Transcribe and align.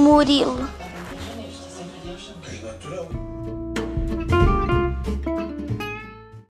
Murilo. 0.00 0.56